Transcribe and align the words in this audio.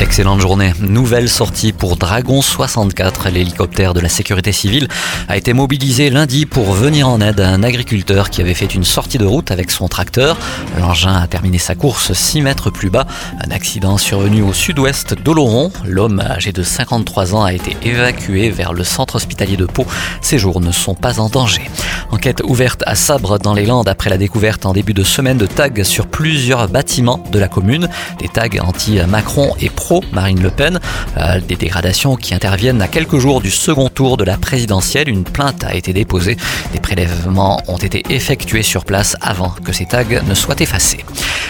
Excellente 0.00 0.40
journée. 0.40 0.72
Nouvelle 0.80 1.28
sortie 1.28 1.72
pour 1.72 1.96
Dragon 1.96 2.42
64. 2.42 3.28
L'hélicoptère 3.28 3.94
de 3.94 4.00
la 4.00 4.08
sécurité 4.08 4.50
civile 4.50 4.88
a 5.28 5.36
été 5.36 5.52
mobilisé 5.52 6.10
lundi 6.10 6.46
pour 6.46 6.72
venir 6.72 7.08
en 7.08 7.20
aide 7.20 7.38
à 7.38 7.48
un 7.48 7.62
agriculteur 7.62 8.28
qui 8.28 8.40
avait 8.40 8.54
fait 8.54 8.74
une 8.74 8.82
sortie 8.82 9.18
de 9.18 9.24
route 9.24 9.52
avec 9.52 9.70
son 9.70 9.86
tracteur. 9.86 10.36
L'engin 10.80 11.14
a 11.14 11.26
terminé 11.28 11.58
sa 11.58 11.76
course 11.76 12.12
6 12.12 12.42
mètres 12.42 12.70
plus 12.70 12.90
bas. 12.90 13.06
Un 13.46 13.52
accident 13.52 13.96
survenu 13.96 14.42
au 14.42 14.52
sud-ouest 14.52 15.14
d'Oloron. 15.14 15.70
L'homme 15.84 16.20
âgé 16.20 16.50
de 16.50 16.64
53 16.64 17.36
ans 17.36 17.44
a 17.44 17.52
été 17.52 17.76
évacué 17.84 18.50
vers 18.50 18.72
le 18.72 18.82
centre 18.82 19.14
hospitalier 19.14 19.56
de 19.56 19.66
Pau. 19.66 19.86
Ses 20.20 20.38
jours 20.38 20.60
ne 20.60 20.72
sont 20.72 20.94
pas 20.94 21.20
en 21.20 21.28
danger. 21.28 21.70
Enquête 22.10 22.42
ouverte 22.44 22.82
à 22.86 22.96
Sabre 22.96 23.38
dans 23.38 23.54
les 23.54 23.66
Landes 23.66 23.88
après 23.88 24.10
la 24.10 24.18
découverte 24.18 24.66
en 24.66 24.72
début 24.72 24.94
de 24.94 25.04
semaine 25.04 25.38
de 25.38 25.46
tags 25.46 25.84
sur 25.84 26.08
plusieurs 26.08 26.68
bâtiments 26.68 27.22
de 27.30 27.38
la 27.38 27.48
commune. 27.48 27.88
Des 28.18 28.28
tags 28.28 28.48
anti-Macron 28.60 29.54
et 29.60 29.70
pro 29.70 29.83
Marine 30.12 30.42
Le 30.42 30.50
Pen. 30.50 30.80
Euh, 31.18 31.40
des 31.40 31.56
dégradations 31.56 32.16
qui 32.16 32.34
interviennent 32.34 32.80
à 32.82 32.88
quelques 32.88 33.18
jours 33.18 33.40
du 33.40 33.50
second 33.50 33.88
tour 33.88 34.16
de 34.16 34.24
la 34.24 34.36
présidentielle. 34.36 35.08
Une 35.08 35.24
plainte 35.24 35.64
a 35.64 35.74
été 35.74 35.92
déposée. 35.92 36.36
Des 36.72 36.80
prélèvements 36.80 37.62
ont 37.68 37.76
été 37.76 38.02
effectués 38.10 38.62
sur 38.62 38.84
place 38.84 39.16
avant 39.20 39.50
que 39.50 39.72
ces 39.72 39.86
tags 39.86 40.04
ne 40.04 40.34
soient 40.34 40.60
effacés. 40.60 41.04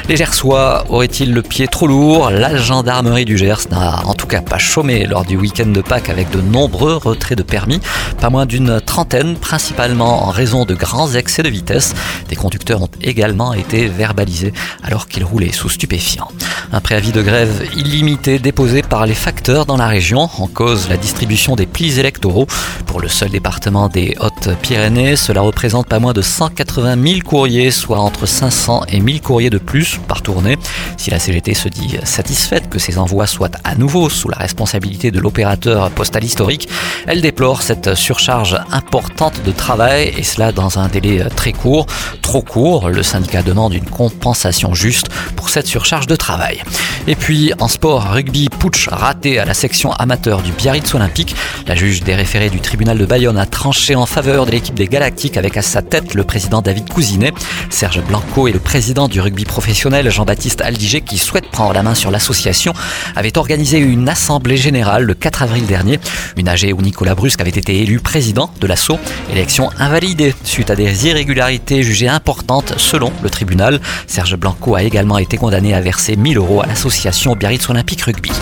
Les 0.09 0.17
Gersois 0.17 0.85
auraient-ils 0.91 1.33
le 1.33 1.43
pied 1.43 1.69
trop 1.69 1.87
lourd? 1.87 2.31
La 2.31 2.57
gendarmerie 2.57 3.25
du 3.25 3.39
Gers 3.39 3.69
n'a 3.71 4.05
en 4.05 4.15
tout 4.15 4.27
cas 4.27 4.43
pas 4.43 4.59
chômé 4.59 5.07
lors 5.07 5.25
du 5.25 5.37
week-end 5.37 5.67
de 5.67 5.81
Pâques 5.81 6.11
avec 6.11 6.31
de 6.31 6.41
nombreux 6.41 6.97
retraits 6.97 7.39
de 7.39 7.43
permis, 7.43 7.81
pas 8.21 8.31
moins 8.31 8.47
d'une 8.47 8.81
trentaine, 8.81 9.37
principalement 9.37 10.27
en 10.27 10.31
raison 10.31 10.65
de 10.65 10.75
grands 10.75 11.13
excès 11.15 11.43
de 11.43 11.49
vitesse. 11.49 11.95
Des 12.29 12.37
conducteurs 12.37 12.83
ont 12.83 12.91
également 13.01 13.55
été 13.55 13.89
verbalisés 13.89 14.53
alors 14.83 15.09
qu'ils 15.09 15.25
roulaient 15.25 15.53
sous 15.53 15.71
stupéfiants. 15.71 16.29
Un 16.73 16.81
préavis 16.81 17.13
de 17.13 17.23
grève 17.23 17.69
illimité 17.77 18.24
déposé 18.27 18.83
par 18.83 19.05
les 19.05 19.15
facteurs 19.15 19.67
dans 19.67 19.77
la 19.77 19.87
région 19.87 20.31
en 20.39 20.47
cause 20.47 20.89
la 20.89 20.97
distribution 20.97 21.57
des 21.57 21.67
plis 21.67 22.01
électoraux. 22.01 22.47
Pour 22.95 23.01
le 23.01 23.09
seul 23.09 23.31
département 23.31 23.89
des 23.89 24.15
Hautes-Pyrénées, 24.21 25.17
cela 25.17 25.41
représente 25.41 25.89
pas 25.89 25.99
moins 25.99 26.13
de 26.13 26.23
180 26.23 26.97
000 27.05 27.21
courriers, 27.27 27.73
soit 27.73 27.99
entre 27.99 28.25
500 28.25 28.85
et 28.87 29.01
1000 29.01 29.21
courriers 29.21 29.51
de 29.51 29.59
plus 29.59 29.99
par 30.07 30.23
tournée. 30.23 30.57
Si 30.97 31.11
la 31.11 31.19
CGT 31.19 31.55
se 31.55 31.69
dit 31.69 31.99
satisfaite 32.05 32.71
que 32.71 32.79
ces 32.79 32.97
envois 32.97 33.27
soient 33.27 33.51
à 33.65 33.75
nouveau 33.75 34.09
sous 34.09 34.29
la 34.29 34.37
responsabilité 34.37 35.11
de 35.11 35.19
l'opérateur 35.19 35.91
postal 35.91 36.23
historique, 36.23 36.69
elle 37.09 37.21
déplore 37.21 37.63
cette 37.63 37.97
surcharge 37.97 38.57
importante 38.71 39.43
de 39.45 39.51
travail 39.51 40.15
et 40.17 40.23
cela 40.23 40.53
dans 40.53 40.79
un 40.79 40.87
délai 40.87 41.25
très 41.35 41.53
court, 41.53 41.87
trop 42.23 42.43
court. 42.43 42.91
Le 42.91 43.03
syndicat 43.03 43.43
demande 43.43 43.75
une 43.75 43.91
compensation 43.91 44.73
juste 44.73 45.09
pour 45.35 45.49
cette 45.49 45.67
surcharge 45.67 46.07
de 46.07 46.15
travail. 46.15 46.63
Et 47.09 47.17
puis 47.17 47.53
en 47.59 47.67
sport, 47.67 48.13
rugby, 48.13 48.49
putsch 48.49 48.87
raté 48.87 49.41
à 49.41 49.45
la 49.45 49.53
section 49.53 49.93
amateur 49.93 50.43
du 50.43 50.53
Biarritz 50.53 50.95
Olympique. 50.95 51.35
La 51.67 51.75
juge 51.75 52.05
des 52.05 52.15
référés 52.15 52.51
du 52.51 52.61
tribunal 52.85 52.99
de 52.99 53.07
Bayonne 53.07 53.39
a 53.39 53.47
tranché 53.47 53.95
en 53.95 54.05
faveur 54.05 54.45
de 54.45 54.51
l'équipe 54.51 54.75
des 54.75 54.89
Galactiques 54.89 55.39
avec 55.39 55.57
à 55.57 55.63
sa 55.63 55.81
tête 55.81 56.13
le 56.13 56.23
président 56.23 56.61
David 56.61 56.87
Cousinet. 56.87 57.33
Serge 57.71 58.03
Blanco 58.03 58.47
et 58.47 58.53
le 58.53 58.59
président 58.59 59.09
du 59.09 59.23
rugby 59.23 59.47
professionnel 59.47 60.11
Jean-Baptiste 60.11 60.61
Aldiger 60.61 61.01
qui 61.01 61.17
souhaite 61.17 61.49
prendre 61.51 61.73
la 61.73 61.83
main 61.83 61.95
sur 61.95 62.11
l'association 62.11 62.75
avaient 63.17 63.39
organisé 63.39 63.79
une 63.79 64.07
assemblée 64.07 64.59
générale 64.59 65.05
le 65.05 65.15
4 65.15 65.45
avril 65.45 65.65
dernier. 65.65 65.99
Une 66.37 66.47
AG 66.47 66.75
où 66.77 66.83
Nicolas 66.83 67.15
Brusque 67.15 67.41
avait 67.41 67.49
été 67.49 67.81
élu 67.81 68.01
président 68.01 68.51
de 68.61 68.67
l'assaut. 68.67 68.99
Élection 69.33 69.71
invalidée 69.79 70.35
suite 70.45 70.69
à 70.69 70.77
des 70.77 71.07
irrégularités 71.07 71.83
jugées 71.83 72.09
importantes 72.09 72.75
selon 72.77 73.11
le 73.23 73.31
tribunal. 73.31 73.81
Serge 74.07 74.37
Blanco 74.37 74.75
a 74.75 74.83
également 74.83 75.17
été 75.17 75.39
condamné 75.39 75.73
à 75.73 75.81
verser 75.81 76.17
1000 76.17 76.37
euros 76.37 76.61
à 76.61 76.67
l'association 76.67 77.35
Biarritz 77.35 77.67
Olympique 77.71 78.03
Rugby. 78.03 78.33